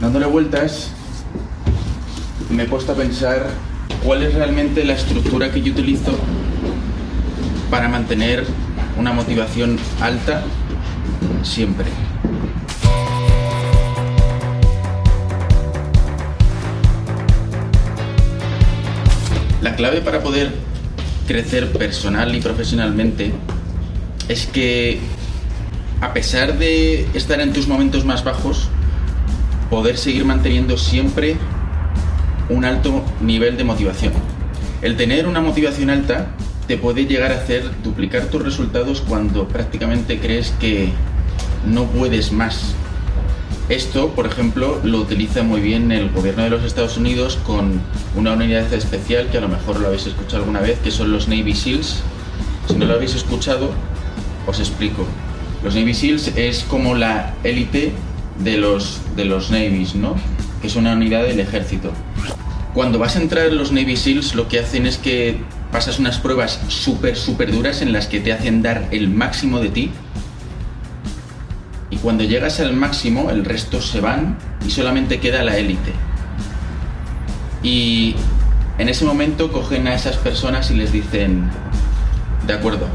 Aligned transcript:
Dándole 0.00 0.26
vueltas, 0.26 0.90
me 2.50 2.64
he 2.64 2.66
puesto 2.66 2.92
a 2.92 2.94
pensar 2.94 3.48
cuál 4.04 4.22
es 4.22 4.34
realmente 4.34 4.84
la 4.84 4.94
estructura 4.94 5.50
que 5.50 5.62
yo 5.62 5.72
utilizo 5.72 6.12
para 7.70 7.88
mantener 7.88 8.44
una 8.98 9.12
motivación 9.12 9.78
alta 10.00 10.42
siempre. 11.42 11.86
La 19.62 19.76
clave 19.76 20.02
para 20.02 20.22
poder 20.22 20.52
crecer 21.26 21.72
personal 21.72 22.34
y 22.34 22.40
profesionalmente 22.40 23.32
es 24.28 24.46
que 24.46 25.00
a 26.00 26.12
pesar 26.12 26.58
de 26.58 27.08
estar 27.14 27.40
en 27.40 27.52
tus 27.52 27.66
momentos 27.66 28.04
más 28.04 28.24
bajos, 28.24 28.68
poder 29.74 29.98
seguir 29.98 30.24
manteniendo 30.24 30.78
siempre 30.78 31.34
un 32.48 32.64
alto 32.64 33.02
nivel 33.20 33.56
de 33.56 33.64
motivación. 33.64 34.12
El 34.82 34.96
tener 34.96 35.26
una 35.26 35.40
motivación 35.40 35.90
alta 35.90 36.28
te 36.68 36.76
puede 36.76 37.06
llegar 37.06 37.32
a 37.32 37.38
hacer 37.38 37.68
duplicar 37.82 38.26
tus 38.26 38.40
resultados 38.40 39.00
cuando 39.00 39.48
prácticamente 39.48 40.20
crees 40.20 40.54
que 40.60 40.90
no 41.66 41.86
puedes 41.86 42.30
más. 42.30 42.76
Esto, 43.68 44.10
por 44.10 44.26
ejemplo, 44.26 44.80
lo 44.84 44.98
utiliza 45.00 45.42
muy 45.42 45.60
bien 45.60 45.90
el 45.90 46.08
gobierno 46.10 46.44
de 46.44 46.50
los 46.50 46.62
Estados 46.62 46.96
Unidos 46.96 47.40
con 47.44 47.80
una 48.14 48.34
unidad 48.34 48.72
especial 48.72 49.28
que 49.32 49.38
a 49.38 49.40
lo 49.40 49.48
mejor 49.48 49.80
lo 49.80 49.88
habéis 49.88 50.06
escuchado 50.06 50.44
alguna 50.44 50.60
vez, 50.60 50.78
que 50.84 50.92
son 50.92 51.10
los 51.10 51.26
Navy 51.26 51.52
SEALs. 51.52 52.00
Si 52.68 52.76
no 52.76 52.86
lo 52.86 52.94
habéis 52.94 53.16
escuchado, 53.16 53.72
os 54.46 54.60
explico. 54.60 55.04
Los 55.64 55.74
Navy 55.74 55.94
SEALs 55.94 56.28
es 56.36 56.62
como 56.62 56.94
la 56.94 57.34
élite 57.42 57.92
de 58.38 58.56
los, 58.56 59.00
de 59.16 59.24
los 59.24 59.50
Navies, 59.50 59.94
¿no? 59.94 60.14
Que 60.60 60.66
es 60.66 60.76
una 60.76 60.92
unidad 60.92 61.22
del 61.22 61.40
ejército. 61.40 61.92
Cuando 62.72 62.98
vas 62.98 63.16
a 63.16 63.20
entrar 63.20 63.46
en 63.46 63.56
los 63.56 63.70
Navy 63.70 63.96
SEALs, 63.96 64.34
lo 64.34 64.48
que 64.48 64.58
hacen 64.58 64.86
es 64.86 64.98
que 64.98 65.38
pasas 65.70 65.98
unas 65.98 66.18
pruebas 66.18 66.60
súper, 66.68 67.16
súper 67.16 67.52
duras 67.52 67.82
en 67.82 67.92
las 67.92 68.06
que 68.06 68.20
te 68.20 68.32
hacen 68.32 68.62
dar 68.62 68.88
el 68.90 69.08
máximo 69.08 69.60
de 69.60 69.68
ti. 69.68 69.90
Y 71.90 71.96
cuando 71.98 72.24
llegas 72.24 72.58
al 72.60 72.74
máximo, 72.74 73.30
el 73.30 73.44
resto 73.44 73.80
se 73.80 74.00
van 74.00 74.36
y 74.66 74.70
solamente 74.70 75.20
queda 75.20 75.42
la 75.44 75.56
élite. 75.56 75.92
Y 77.62 78.16
en 78.78 78.88
ese 78.88 79.04
momento 79.04 79.52
cogen 79.52 79.86
a 79.86 79.94
esas 79.94 80.16
personas 80.16 80.70
y 80.70 80.74
les 80.74 80.90
dicen, 80.90 81.48
de 82.46 82.52
acuerdo, 82.52 82.88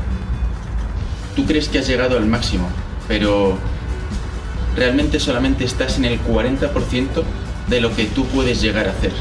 tú 1.35 1.45
crees 1.45 1.69
que 1.69 1.79
has 1.79 1.87
llegado 1.87 2.17
al 2.17 2.25
máximo, 2.25 2.67
pero 3.07 3.57
realmente 4.79 5.19
solamente 5.19 5.65
estás 5.65 5.97
en 5.97 6.05
el 6.05 6.19
40% 6.21 7.23
de 7.67 7.81
lo 7.81 7.93
que 7.93 8.05
tú 8.05 8.25
puedes 8.27 8.61
llegar 8.61 8.87
a 8.87 8.91
hacer. 8.91 9.11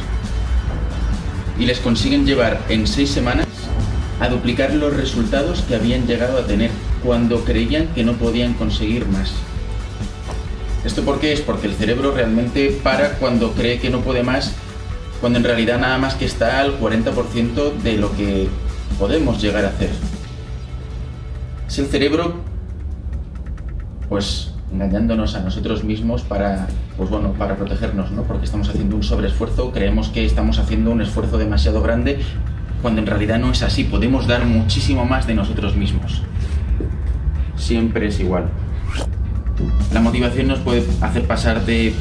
Y 1.59 1.67
les 1.67 1.81
consiguen 1.81 2.25
llevar 2.25 2.61
en 2.69 2.87
seis 2.87 3.11
semanas 3.11 3.47
a 4.21 4.29
duplicar 4.29 4.73
los 4.73 4.97
resultados 4.97 5.63
que 5.63 5.75
habían 5.75 6.07
llegado 6.07 6.39
a 6.39 6.47
tener 6.47 6.71
cuando 7.05 7.45
creían 7.45 7.89
que 7.89 8.05
no 8.05 8.15
podían 8.15 8.55
conseguir 8.55 9.07
más. 9.07 9.33
¿Esto 10.85 11.03
por 11.03 11.19
qué 11.19 11.33
es? 11.33 11.41
Porque 11.41 11.67
el 11.67 11.75
cerebro 11.75 12.13
realmente 12.13 12.79
para 12.83 13.15
cuando 13.15 13.53
cree 13.53 13.81
que 13.81 13.91
no 13.91 14.01
puede 14.01 14.23
más, 14.23 14.55
cuando 15.21 15.41
en 15.41 15.45
realidad 15.45 15.81
nada 15.81 15.99
más 15.99 16.15
que 16.15 16.25
está 16.25 16.61
al 16.61 16.79
40% 16.79 17.73
de 17.83 17.99
lo 17.99 18.17
que 18.17 18.49
podemos 18.97 19.43
llegar 19.43 19.65
a 19.65 19.69
hacer. 19.69 19.91
Es 21.67 21.79
el 21.81 21.87
cerebro, 21.87 22.37
pues 24.09 24.53
engañándonos 24.73 25.35
a 25.35 25.41
nosotros 25.41 25.85
mismos 25.85 26.23
para, 26.23 26.67
pues 26.97 27.11
bueno, 27.11 27.33
para 27.33 27.57
protegernos, 27.57 28.11
¿no? 28.11 28.23
Porque 28.23 28.45
estamos 28.45 28.69
haciendo 28.69 28.97
un 28.97 29.03
sobreesfuerzo, 29.03 29.73
creemos 29.73 30.09
que 30.09 30.25
estamos 30.25 30.59
haciendo 30.59 30.91
un 30.91 31.01
esfuerzo 31.01 31.39
demasiado 31.39 31.83
grande, 31.83 32.19
cuando 32.83 33.01
en 33.01 33.07
realidad 33.07 33.39
no 33.39 33.51
es 33.51 33.63
así. 33.63 33.85
Podemos 33.85 34.27
dar 34.27 34.45
muchísimo 34.45 35.05
más 35.05 35.27
de 35.27 35.35
nosotros 35.35 35.77
mismos. 35.77 36.23
Siempre 37.57 38.09
es 38.09 38.21
igual. 38.21 38.45
La 39.93 40.01
motivación 40.01 40.49
nos 40.49 40.61
puede 40.61 40.85
hacer 41.01 41.27
pasar 41.27 41.65
de, 41.65 41.95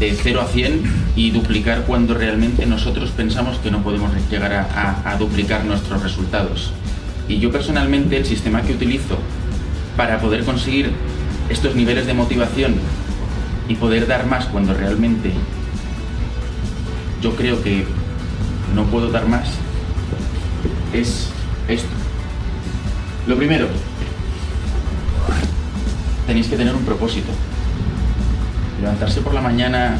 de 0.00 0.12
0 0.12 0.40
a 0.40 0.46
100 0.46 0.82
y 1.14 1.30
duplicar 1.30 1.82
cuando 1.82 2.14
realmente 2.14 2.66
nosotros 2.66 3.10
pensamos 3.10 3.58
que 3.58 3.70
no 3.70 3.82
podemos 3.82 4.10
llegar 4.30 4.52
a, 4.52 5.02
a 5.08 5.16
duplicar 5.16 5.64
nuestros 5.64 6.02
resultados. 6.02 6.72
Y 7.28 7.38
yo 7.38 7.52
personalmente 7.52 8.16
el 8.16 8.24
sistema 8.24 8.62
que 8.62 8.72
utilizo 8.72 9.18
para 9.96 10.18
poder 10.18 10.44
conseguir 10.44 10.90
estos 11.52 11.74
niveles 11.74 12.06
de 12.06 12.14
motivación 12.14 12.74
y 13.68 13.74
poder 13.74 14.06
dar 14.06 14.26
más 14.26 14.46
cuando 14.46 14.74
realmente 14.74 15.32
yo 17.20 17.36
creo 17.36 17.62
que 17.62 17.86
no 18.74 18.84
puedo 18.86 19.10
dar 19.10 19.28
más 19.28 19.48
es 20.92 21.30
esto. 21.68 21.88
Lo 23.26 23.36
primero, 23.36 23.66
tenéis 26.26 26.48
que 26.48 26.56
tener 26.56 26.74
un 26.74 26.84
propósito. 26.84 27.30
Levantarse 28.80 29.20
por 29.20 29.32
la 29.32 29.40
mañana 29.40 29.96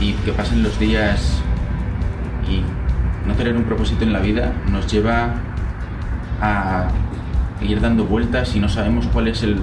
y 0.00 0.12
que 0.12 0.32
pasen 0.32 0.62
los 0.62 0.78
días 0.78 1.38
y 2.48 2.62
no 3.28 3.34
tener 3.34 3.56
un 3.56 3.64
propósito 3.64 4.04
en 4.04 4.12
la 4.12 4.20
vida 4.20 4.52
nos 4.70 4.90
lleva 4.90 5.34
a 6.40 6.88
ir 7.60 7.80
dando 7.80 8.04
vueltas 8.04 8.56
y 8.56 8.60
no 8.60 8.68
sabemos 8.68 9.06
cuál 9.12 9.28
es 9.28 9.42
el 9.42 9.60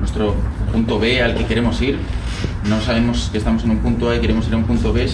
nuestro 0.00 0.34
punto 0.72 0.98
B 0.98 1.22
al 1.22 1.34
que 1.36 1.44
queremos 1.44 1.80
ir. 1.80 1.98
No 2.68 2.80
sabemos 2.80 3.28
que 3.30 3.38
estamos 3.38 3.64
en 3.64 3.70
un 3.70 3.78
punto 3.78 4.10
A 4.10 4.16
y 4.16 4.20
queremos 4.20 4.48
ir 4.48 4.54
a 4.54 4.56
un 4.56 4.64
punto 4.64 4.92
B, 4.92 5.08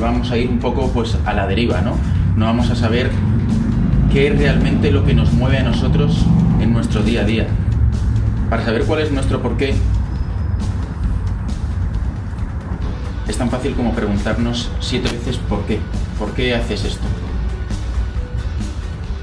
vamos 0.00 0.30
a 0.30 0.36
ir 0.36 0.48
un 0.48 0.58
poco 0.58 0.88
pues 0.92 1.16
a 1.26 1.34
la 1.34 1.46
deriva, 1.46 1.80
¿no? 1.82 1.94
No 2.36 2.46
vamos 2.46 2.70
a 2.70 2.76
saber 2.76 3.10
qué 4.12 4.28
es 4.28 4.38
realmente 4.38 4.90
lo 4.90 5.04
que 5.04 5.14
nos 5.14 5.32
mueve 5.32 5.58
a 5.58 5.62
nosotros 5.62 6.24
en 6.60 6.72
nuestro 6.72 7.02
día 7.02 7.22
a 7.22 7.24
día. 7.24 7.46
Para 8.48 8.64
saber 8.64 8.84
cuál 8.84 9.00
es 9.00 9.12
nuestro 9.12 9.42
porqué, 9.42 9.74
es 13.28 13.36
tan 13.36 13.50
fácil 13.50 13.74
como 13.74 13.92
preguntarnos 13.92 14.70
siete 14.80 15.10
veces 15.10 15.36
por 15.36 15.64
qué. 15.66 15.78
¿Por 16.18 16.32
qué 16.32 16.54
haces 16.54 16.84
esto? 16.84 17.04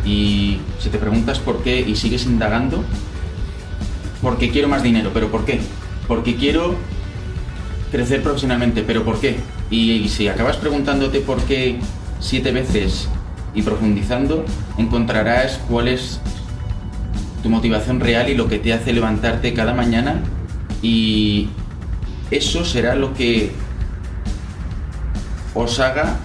Y 0.05 0.59
si 0.79 0.89
te 0.89 0.97
preguntas 0.97 1.39
por 1.39 1.61
qué 1.63 1.81
y 1.81 1.95
sigues 1.95 2.25
indagando, 2.25 2.83
porque 4.21 4.49
quiero 4.49 4.67
más 4.67 4.83
dinero, 4.83 5.11
pero 5.13 5.29
¿por 5.29 5.45
qué? 5.45 5.59
Porque 6.07 6.35
quiero 6.35 6.75
crecer 7.91 8.21
profesionalmente, 8.21 8.83
pero 8.83 9.03
¿por 9.03 9.19
qué? 9.19 9.37
Y, 9.69 10.07
si 10.09 10.27
acabas 10.27 10.57
preguntándote 10.57 11.19
por 11.19 11.41
qué 11.43 11.79
siete 12.19 12.51
veces 12.51 13.09
y 13.53 13.61
profundizando, 13.61 14.45
encontrarás 14.77 15.59
cuál 15.69 15.87
es 15.87 16.19
tu 17.43 17.49
motivación 17.49 17.99
real 17.99 18.29
y 18.29 18.35
lo 18.35 18.47
que 18.47 18.59
te 18.59 18.73
hace 18.73 18.93
levantarte 18.93 19.53
cada 19.53 19.73
mañana 19.73 20.21
y 20.81 21.49
eso 22.31 22.65
será 22.65 22.95
lo 22.95 23.13
que 23.13 23.51
os 25.53 25.79
haga 25.79 26.17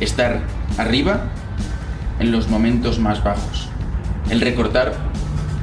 estar 0.00 0.40
arriba 0.78 1.30
en 2.20 2.32
los 2.32 2.48
momentos 2.48 2.98
más 2.98 3.22
bajos. 3.22 3.68
El 4.30 4.40
recortar, 4.40 4.92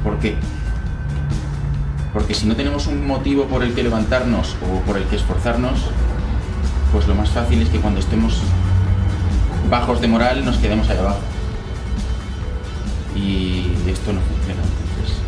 ¿por 0.02 0.18
qué? 0.18 0.36
Porque 2.14 2.32
si 2.32 2.46
no 2.46 2.54
tenemos 2.54 2.86
un 2.86 3.06
motivo 3.06 3.46
por 3.46 3.64
el 3.64 3.74
que 3.74 3.82
levantarnos 3.82 4.54
o 4.62 4.80
por 4.86 4.96
el 4.96 5.02
que 5.04 5.16
esforzarnos, 5.16 5.80
pues 6.92 7.08
lo 7.08 7.14
más 7.16 7.30
fácil 7.30 7.60
es 7.60 7.68
que 7.68 7.80
cuando 7.80 7.98
estemos 7.98 8.40
bajos 9.68 10.00
de 10.00 10.06
moral 10.06 10.44
nos 10.44 10.56
quedemos 10.58 10.88
ahí 10.88 10.98
abajo. 10.98 11.18
Y 13.16 13.66
esto 13.90 14.12
no 14.12 14.20
funciona. 14.20 14.62
Entonces, 14.62 15.18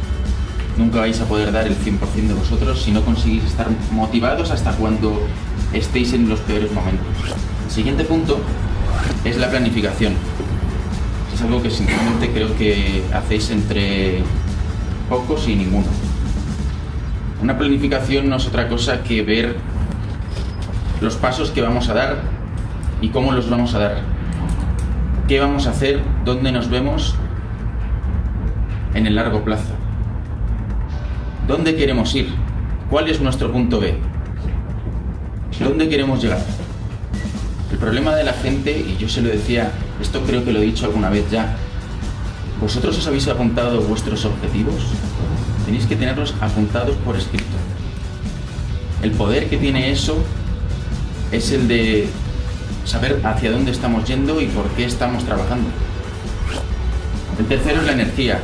nunca 0.79 1.01
vais 1.01 1.21
a 1.21 1.25
poder 1.25 1.51
dar 1.51 1.67
el 1.67 1.77
100% 1.77 1.99
de 2.29 2.35
vosotros 2.35 2.81
si 2.81 2.93
no 2.93 3.03
conseguís 3.03 3.43
estar 3.43 3.67
motivados 3.91 4.53
hasta 4.53 4.71
cuando 4.71 5.27
estéis 5.73 6.13
en 6.13 6.29
los 6.29 6.39
peores 6.41 6.71
momentos. 6.71 7.35
El 7.67 7.73
siguiente 7.73 8.05
punto 8.05 8.39
es 9.25 9.37
la 9.39 9.51
planificación. 9.51 10.15
Es 11.35 11.43
algo 11.43 11.61
que 11.61 11.71
sinceramente 11.71 12.31
creo 12.31 12.57
que 12.57 13.03
hacéis 13.13 13.51
entre 13.51 14.23
pocos 15.09 15.49
y 15.49 15.57
ninguno. 15.57 15.89
Una 17.43 17.59
planificación 17.59 18.29
no 18.29 18.37
es 18.37 18.47
otra 18.47 18.69
cosa 18.69 19.03
que 19.03 19.23
ver 19.23 19.57
los 21.01 21.17
pasos 21.17 21.51
que 21.51 21.61
vamos 21.61 21.89
a 21.89 21.95
dar 21.95 22.17
y 23.01 23.09
cómo 23.11 23.33
los 23.33 23.51
vamos 23.51 23.75
a 23.75 23.79
dar. 23.79 23.97
¿Qué 25.29 25.39
vamos 25.41 25.67
a 25.67 25.71
hacer? 25.71 26.01
¿Dónde 26.25 26.51
nos 26.51 26.71
vemos 26.71 27.15
en 28.95 29.07
el 29.07 29.15
largo 29.15 29.45
plazo? 29.45 29.75
¿Dónde 31.47 31.77
queremos 31.77 32.15
ir? 32.15 32.33
¿Cuál 32.89 33.09
es 33.09 33.21
nuestro 33.21 33.53
punto 33.53 33.81
B? 33.81 33.99
¿Dónde 35.61 35.89
queremos 35.89 36.23
llegar? 36.23 36.41
El 37.71 37.79
problema 37.79 38.15
de 38.15 38.25
la 38.25 38.33
gente, 38.33 38.71
y 38.71 38.97
yo 38.99 39.09
se 39.09 39.21
lo 39.21 39.29
decía, 39.29 39.73
esto 40.01 40.23
creo 40.23 40.45
que 40.45 40.53
lo 40.53 40.61
he 40.61 40.65
dicho 40.65 40.87
alguna 40.87 41.11
vez 41.11 41.31
ya, 41.31 41.55
¿vosotros 42.61 42.97
os 42.97 43.07
habéis 43.07 43.29
apuntado 43.29 43.81
vuestros 43.83 44.25
objetivos? 44.25 44.87
Tenéis 45.67 45.87
que 45.87 45.97
tenerlos 45.97 46.33
apuntados 46.41 46.97
por 47.05 47.17
escrito. 47.17 47.45
El 49.03 49.11
poder 49.11 49.51
que 49.51 49.57
tiene 49.57 49.91
eso 49.91 50.17
es 51.33 51.51
el 51.51 51.67
de 51.67 52.09
saber 52.85 53.21
hacia 53.25 53.51
dónde 53.51 53.73
estamos 53.73 54.05
yendo 54.05 54.41
y 54.41 54.47
por 54.47 54.69
qué 54.71 54.85
estamos 54.85 55.25
trabajando. 55.25 55.69
El 57.39 57.47
tercero 57.47 57.81
es 57.81 57.87
la 57.87 57.93
energía. 57.93 58.41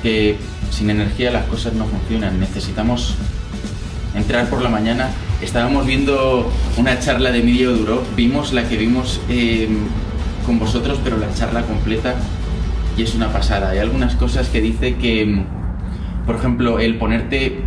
Que 0.00 0.36
sin 0.70 0.88
energía 0.88 1.32
las 1.32 1.46
cosas 1.46 1.74
no 1.74 1.84
funcionan. 1.86 2.38
Necesitamos 2.38 3.16
entrar 4.14 4.48
por 4.48 4.62
la 4.62 4.68
mañana. 4.68 5.10
Estábamos 5.40 5.86
viendo 5.86 6.48
una 6.76 7.00
charla 7.00 7.32
de 7.32 7.42
Medio 7.42 7.72
Duro. 7.76 8.04
Vimos 8.14 8.52
la 8.52 8.68
que 8.68 8.76
vimos 8.76 9.20
eh, 9.28 9.68
con 10.46 10.60
vosotros, 10.60 11.00
pero 11.02 11.18
la 11.18 11.34
charla 11.34 11.62
completa 11.62 12.14
y 12.96 13.02
es 13.02 13.14
una 13.14 13.32
pasada. 13.32 13.70
Hay 13.70 13.78
algunas 13.78 14.14
cosas 14.16 14.48
que 14.48 14.60
dice 14.60 14.96
que, 14.96 15.42
por 16.26 16.36
ejemplo, 16.36 16.78
el 16.78 16.98
ponerte 16.98 17.60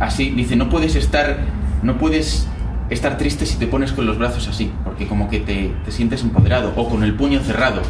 así, 0.00 0.30
dice, 0.30 0.56
no 0.56 0.68
puedes 0.68 0.96
estar, 0.96 1.38
no 1.82 1.98
puedes 1.98 2.48
estar 2.90 3.16
triste 3.16 3.46
si 3.46 3.56
te 3.56 3.66
pones 3.66 3.92
con 3.92 4.06
los 4.06 4.18
brazos 4.18 4.48
así, 4.48 4.70
porque 4.84 5.06
como 5.06 5.28
que 5.28 5.40
te, 5.40 5.72
te 5.84 5.90
sientes 5.90 6.22
empoderado, 6.22 6.72
o 6.76 6.88
con 6.88 7.02
el 7.02 7.14
puño 7.14 7.40
cerrado. 7.40 7.82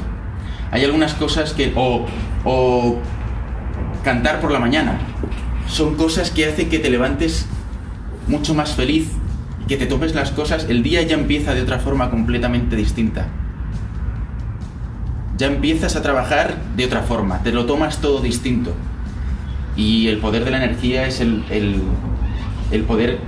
Hay 0.70 0.84
algunas 0.84 1.14
cosas 1.14 1.52
que, 1.52 1.72
o, 1.76 2.06
o 2.44 2.98
cantar 4.02 4.40
por 4.40 4.50
la 4.50 4.58
mañana, 4.58 4.98
son 5.68 5.94
cosas 5.94 6.30
que 6.30 6.46
hacen 6.46 6.68
que 6.68 6.78
te 6.78 6.90
levantes 6.90 7.46
mucho 8.28 8.54
más 8.54 8.74
feliz, 8.74 9.10
que 9.68 9.76
te 9.76 9.86
tomes 9.86 10.14
las 10.14 10.30
cosas, 10.30 10.66
el 10.68 10.82
día 10.82 11.02
ya 11.02 11.14
empieza 11.14 11.54
de 11.54 11.62
otra 11.62 11.78
forma 11.78 12.10
completamente 12.10 12.76
distinta. 12.76 13.28
Ya 15.44 15.50
empiezas 15.50 15.94
a 15.94 16.00
trabajar 16.00 16.56
de 16.74 16.86
otra 16.86 17.02
forma, 17.02 17.42
te 17.42 17.52
lo 17.52 17.66
tomas 17.66 17.98
todo 17.98 18.22
distinto. 18.22 18.72
Y 19.76 20.08
el 20.08 20.16
poder 20.16 20.42
de 20.42 20.50
la 20.50 20.56
energía 20.56 21.06
es 21.06 21.20
el, 21.20 21.44
el, 21.50 21.82
el 22.70 22.84
poder 22.84 23.18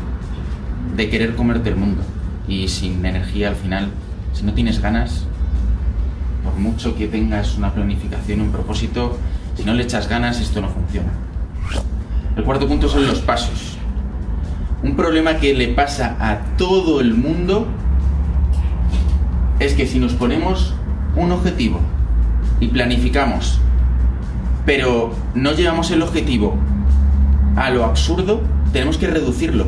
de 0.96 1.10
querer 1.10 1.36
comerte 1.36 1.68
el 1.68 1.76
mundo. 1.76 2.00
Y 2.48 2.68
sin 2.68 3.04
energía 3.04 3.48
al 3.48 3.54
final, 3.54 3.90
si 4.32 4.44
no 4.44 4.54
tienes 4.54 4.80
ganas, 4.80 5.26
por 6.42 6.54
mucho 6.54 6.96
que 6.96 7.06
tengas 7.06 7.58
una 7.58 7.74
planificación, 7.74 8.40
un 8.40 8.50
propósito, 8.50 9.18
si 9.54 9.64
no 9.64 9.74
le 9.74 9.82
echas 9.82 10.08
ganas, 10.08 10.40
esto 10.40 10.62
no 10.62 10.70
funciona. 10.70 11.12
El 12.34 12.44
cuarto 12.44 12.66
punto 12.66 12.88
son 12.88 13.06
los 13.06 13.18
pasos. 13.18 13.76
Un 14.82 14.96
problema 14.96 15.36
que 15.36 15.52
le 15.52 15.68
pasa 15.68 16.16
a 16.18 16.56
todo 16.56 17.02
el 17.02 17.12
mundo 17.12 17.66
es 19.58 19.74
que 19.74 19.86
si 19.86 19.98
nos 19.98 20.14
ponemos 20.14 20.72
un 21.14 21.30
objetivo 21.32 21.78
y 22.60 22.68
planificamos, 22.68 23.58
pero 24.64 25.14
no 25.34 25.52
llevamos 25.52 25.90
el 25.90 26.02
objetivo 26.02 26.56
a 27.56 27.70
lo 27.70 27.84
absurdo, 27.84 28.42
tenemos 28.72 28.98
que 28.98 29.06
reducirlo 29.06 29.66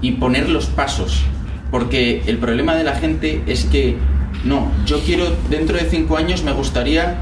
y 0.00 0.12
poner 0.12 0.48
los 0.48 0.66
pasos. 0.66 1.22
Porque 1.70 2.22
el 2.26 2.38
problema 2.38 2.74
de 2.74 2.84
la 2.84 2.94
gente 2.94 3.42
es 3.46 3.64
que, 3.64 3.96
no, 4.44 4.70
yo 4.86 5.00
quiero, 5.00 5.36
dentro 5.50 5.76
de 5.76 5.84
cinco 5.84 6.16
años 6.16 6.42
me 6.42 6.52
gustaría, 6.52 7.16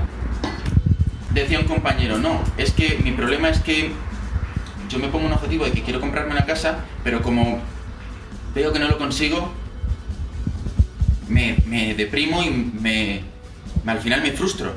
decía 1.32 1.58
un 1.58 1.66
compañero, 1.66 2.18
no, 2.18 2.40
es 2.56 2.72
que 2.72 3.00
mi 3.02 3.12
problema 3.12 3.48
es 3.48 3.60
que 3.60 3.90
yo 4.88 4.98
me 4.98 5.08
pongo 5.08 5.26
un 5.26 5.32
objetivo 5.32 5.64
de 5.64 5.72
que 5.72 5.82
quiero 5.82 6.00
comprarme 6.00 6.32
una 6.32 6.44
casa, 6.44 6.84
pero 7.02 7.22
como 7.22 7.58
veo 8.54 8.72
que 8.72 8.78
no 8.78 8.88
lo 8.88 8.98
consigo, 8.98 9.50
me, 11.28 11.56
me 11.66 11.94
deprimo 11.94 12.42
y 12.42 12.50
me, 12.50 13.22
al 13.86 14.00
final 14.00 14.22
me 14.22 14.32
frustro. 14.32 14.74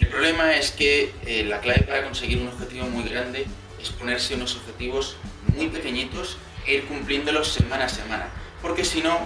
El 0.00 0.08
problema 0.08 0.54
es 0.54 0.72
que 0.72 1.14
eh, 1.26 1.44
la 1.44 1.60
clave 1.60 1.82
para 1.82 2.04
conseguir 2.04 2.38
un 2.38 2.48
objetivo 2.48 2.86
muy 2.86 3.04
grande 3.04 3.46
es 3.80 3.90
ponerse 3.90 4.34
unos 4.34 4.56
objetivos 4.56 5.16
muy 5.56 5.68
pequeñitos 5.68 6.38
e 6.66 6.74
ir 6.74 6.84
cumpliéndolos 6.86 7.52
semana 7.52 7.86
a 7.86 7.88
semana. 7.88 8.26
Porque 8.60 8.84
si 8.84 9.02
no, 9.02 9.18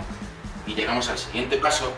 y 0.66 0.74
llegamos 0.74 1.08
al 1.08 1.18
siguiente 1.18 1.56
paso, 1.56 1.92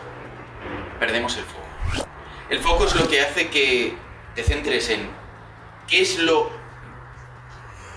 perdemos 0.99 1.37
el 1.37 1.43
foco. 1.43 2.07
El 2.49 2.59
foco 2.59 2.85
es 2.85 2.95
lo 2.95 3.07
que 3.07 3.21
hace 3.21 3.49
que 3.49 3.95
te 4.35 4.43
centres 4.43 4.89
en 4.89 5.09
qué 5.87 6.01
es 6.01 6.19
lo 6.19 6.51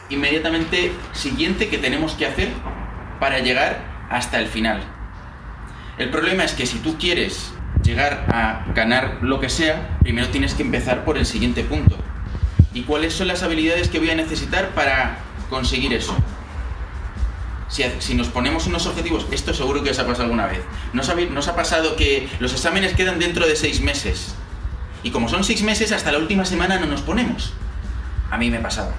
inmediatamente 0.09 0.93
siguiente 1.13 1.69
que 1.69 1.79
tenemos 1.79 2.15
que 2.15 2.27
hacer 2.27 2.49
para 3.19 3.39
llegar 3.39 3.81
hasta 4.11 4.39
el 4.39 4.47
final. 4.47 4.83
El 5.99 6.11
problema 6.11 6.45
es 6.45 6.53
que 6.53 6.67
si 6.67 6.79
tú 6.79 6.99
quieres 6.99 7.53
llegar 7.83 8.27
a 8.29 8.73
ganar 8.75 9.19
lo 9.23 9.41
que 9.41 9.49
sea, 9.49 9.99
primero 10.01 10.29
tienes 10.29 10.55
que 10.55 10.63
empezar 10.63 11.05
por 11.05 11.19
el 11.19 11.27
siguiente 11.27 11.65
punto. 11.65 11.97
¿Y 12.75 12.83
cuáles 12.83 13.13
son 13.15 13.29
las 13.29 13.43
habilidades 13.43 13.89
que 13.89 13.99
voy 13.99 14.11
a 14.11 14.15
necesitar 14.15 14.71
para 14.71 15.19
conseguir 15.51 15.93
eso? 15.93 16.17
Si, 17.69 18.15
nos 18.15 18.29
ponemos 18.29 18.67
unos 18.67 18.87
objetivos, 18.87 19.27
esto 19.31 19.55
seguro 19.55 19.83
que 19.83 19.91
os 19.91 19.99
ha 19.99 20.07
pasado 20.07 20.25
alguna 20.25 20.47
vez. 20.47 20.61
¿Nos 20.93 21.09
ha, 21.09 21.15
¿Nos 21.15 21.49
ha 21.49 21.57
pasado 21.57 21.97
que 21.97 22.29
los 22.39 22.53
exámenes 22.53 22.95
quedan 22.95 23.19
dentro 23.19 23.47
de 23.47 23.57
seis 23.57 23.81
meses? 23.81 24.35
Y 25.03 25.11
como 25.11 25.29
son 25.29 25.43
seis 25.43 25.63
meses, 25.63 25.91
hasta 25.91 26.13
la 26.13 26.19
última 26.19 26.45
semana 26.45 26.79
no 26.79 26.87
nos 26.87 27.01
ponemos. 27.01 27.55
A 28.31 28.37
mí 28.37 28.51
me 28.51 28.59
ha 28.59 28.63
pasado. 28.63 28.93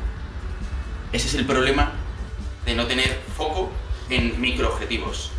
Ese 1.11 1.27
es 1.27 1.35
el 1.35 1.45
problema 1.45 1.91
de 2.65 2.75
no 2.75 2.87
tener 2.87 3.21
foco 3.37 3.71
en 4.09 4.39
microobjetivos. 4.41 5.31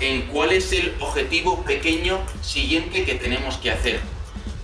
En 0.00 0.22
cuál 0.26 0.52
es 0.52 0.72
el 0.72 0.94
objetivo 1.00 1.62
pequeño 1.64 2.20
siguiente 2.42 3.04
que 3.04 3.14
tenemos 3.14 3.56
que 3.56 3.70
hacer. 3.70 4.00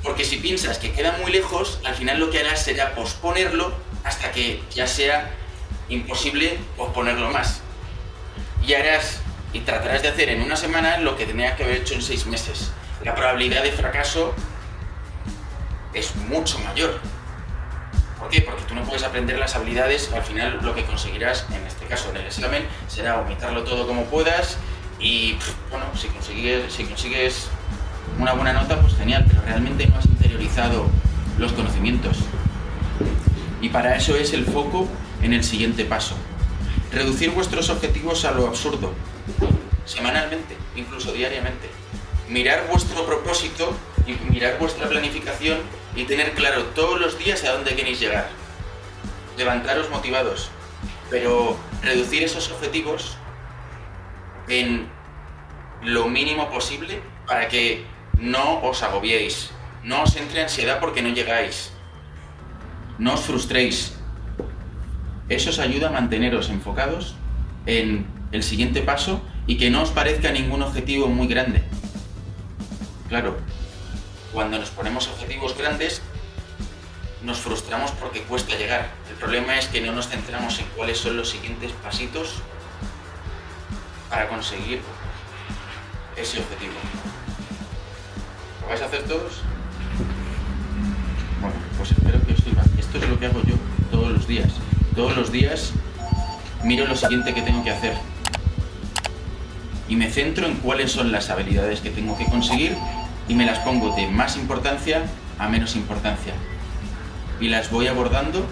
Porque 0.02 0.24
si 0.24 0.36
piensas 0.36 0.78
que 0.78 0.92
queda 0.92 1.16
muy 1.22 1.32
lejos, 1.32 1.80
al 1.84 1.94
final 1.94 2.18
lo 2.18 2.30
que 2.30 2.40
harás 2.40 2.64
será 2.64 2.94
posponerlo 2.94 3.72
hasta 4.04 4.32
que 4.32 4.60
ya 4.74 4.86
sea 4.86 5.30
imposible 5.88 6.58
posponerlo 6.76 7.30
más. 7.30 7.60
Y 8.66 8.74
harás 8.74 9.20
y 9.52 9.60
tratarás 9.60 10.02
de 10.02 10.08
hacer 10.08 10.28
en 10.30 10.42
una 10.42 10.56
semana 10.56 10.98
lo 10.98 11.16
que 11.16 11.26
tenías 11.26 11.56
que 11.56 11.64
haber 11.64 11.76
hecho 11.78 11.94
en 11.94 12.02
seis 12.02 12.26
meses. 12.26 12.72
La 13.04 13.14
probabilidad 13.14 13.62
de 13.62 13.72
fracaso 13.72 14.34
es 15.94 16.14
mucho 16.16 16.58
mayor. 16.60 17.00
¿Por 18.18 18.30
qué? 18.30 18.40
Porque 18.40 18.62
tú 18.64 18.74
no 18.74 18.82
puedes 18.84 19.02
aprender 19.02 19.38
las 19.38 19.56
habilidades, 19.56 20.10
al 20.12 20.22
final 20.22 20.60
lo 20.62 20.74
que 20.74 20.84
conseguirás, 20.84 21.46
en 21.50 21.66
este 21.66 21.86
caso 21.86 22.10
en 22.10 22.18
el 22.18 22.26
examen, 22.26 22.66
será 22.86 23.16
vomitarlo 23.16 23.64
todo 23.64 23.86
como 23.86 24.04
puedas 24.04 24.58
y, 25.02 25.36
bueno, 25.68 25.86
si 25.96 26.06
consigues, 26.08 26.72
si 26.72 26.84
consigues 26.84 27.48
una 28.18 28.34
buena 28.34 28.52
nota, 28.52 28.80
pues 28.80 28.94
genial, 28.94 29.24
pero 29.26 29.42
realmente 29.42 29.86
no 29.88 29.98
has 29.98 30.06
interiorizado 30.06 30.86
los 31.38 31.52
conocimientos. 31.52 32.18
Y 33.60 33.68
para 33.68 33.96
eso 33.96 34.16
es 34.16 34.32
el 34.32 34.44
foco 34.44 34.88
en 35.22 35.32
el 35.32 35.42
siguiente 35.42 35.84
paso. 35.84 36.16
Reducir 36.92 37.30
vuestros 37.30 37.68
objetivos 37.70 38.24
a 38.24 38.30
lo 38.32 38.46
absurdo, 38.46 38.92
semanalmente, 39.84 40.56
incluso 40.76 41.12
diariamente. 41.12 41.68
Mirar 42.28 42.66
vuestro 42.70 43.04
propósito 43.04 43.74
y 44.06 44.12
mirar 44.32 44.58
vuestra 44.58 44.88
planificación 44.88 45.58
y 45.96 46.04
tener 46.04 46.32
claro 46.34 46.64
todos 46.74 47.00
los 47.00 47.18
días 47.18 47.42
a 47.44 47.52
dónde 47.52 47.74
queréis 47.74 47.98
llegar. 47.98 48.28
Levantaros 49.36 49.90
motivados, 49.90 50.50
pero 51.10 51.56
reducir 51.82 52.22
esos 52.22 52.50
objetivos 52.50 53.16
en 54.52 54.86
lo 55.82 56.08
mínimo 56.08 56.50
posible 56.50 57.00
para 57.26 57.48
que 57.48 57.84
no 58.18 58.60
os 58.62 58.82
agobiéis, 58.82 59.50
no 59.82 60.02
os 60.02 60.14
entre 60.16 60.42
ansiedad 60.42 60.78
porque 60.78 61.00
no 61.00 61.08
llegáis, 61.08 61.72
no 62.98 63.14
os 63.14 63.20
frustréis. 63.20 63.96
Eso 65.30 65.48
os 65.48 65.58
ayuda 65.58 65.88
a 65.88 65.92
manteneros 65.92 66.50
enfocados 66.50 67.16
en 67.64 68.06
el 68.32 68.42
siguiente 68.42 68.82
paso 68.82 69.22
y 69.46 69.56
que 69.56 69.70
no 69.70 69.82
os 69.82 69.90
parezca 69.90 70.30
ningún 70.30 70.60
objetivo 70.60 71.08
muy 71.08 71.26
grande. 71.28 71.62
Claro, 73.08 73.38
cuando 74.34 74.58
nos 74.58 74.68
ponemos 74.68 75.08
objetivos 75.08 75.56
grandes, 75.56 76.02
nos 77.22 77.38
frustramos 77.38 77.90
porque 77.92 78.20
cuesta 78.22 78.56
llegar. 78.56 78.90
El 79.08 79.16
problema 79.16 79.58
es 79.58 79.68
que 79.68 79.80
no 79.80 79.92
nos 79.92 80.08
centramos 80.08 80.58
en 80.58 80.66
cuáles 80.76 80.98
son 80.98 81.16
los 81.16 81.30
siguientes 81.30 81.72
pasitos 81.82 82.42
para 84.12 84.28
conseguir 84.28 84.82
ese 86.18 86.38
objetivo. 86.38 86.74
¿Lo 88.60 88.68
vais 88.68 88.82
a 88.82 88.84
hacer 88.84 89.04
todos? 89.04 89.40
Bueno, 91.40 91.56
pues 91.78 91.92
espero 91.92 92.20
que 92.26 92.34
os 92.34 92.40
sirva. 92.40 92.62
Esto 92.78 92.98
es 92.98 93.08
lo 93.08 93.18
que 93.18 93.24
hago 93.24 93.40
yo 93.44 93.54
todos 93.90 94.12
los 94.12 94.28
días. 94.28 94.52
Todos 94.94 95.16
los 95.16 95.32
días 95.32 95.72
miro 96.62 96.86
lo 96.86 96.94
siguiente 96.94 97.32
que 97.32 97.40
tengo 97.40 97.64
que 97.64 97.70
hacer. 97.70 97.94
Y 99.88 99.96
me 99.96 100.10
centro 100.10 100.46
en 100.46 100.56
cuáles 100.56 100.92
son 100.92 101.10
las 101.10 101.30
habilidades 101.30 101.80
que 101.80 101.88
tengo 101.88 102.18
que 102.18 102.26
conseguir 102.26 102.76
y 103.28 103.34
me 103.34 103.46
las 103.46 103.60
pongo 103.60 103.96
de 103.96 104.08
más 104.08 104.36
importancia 104.36 105.04
a 105.38 105.48
menos 105.48 105.74
importancia. 105.74 106.34
Y 107.40 107.48
las 107.48 107.70
voy 107.70 107.86
abordando 107.86 108.44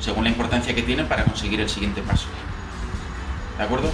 según 0.00 0.24
la 0.24 0.30
importancia 0.30 0.74
que 0.74 0.82
tienen 0.82 1.06
para 1.06 1.24
conseguir 1.24 1.60
el 1.60 1.68
siguiente 1.68 2.02
paso. 2.02 2.26
¿De 3.56 3.62
acuerdo? 3.62 3.92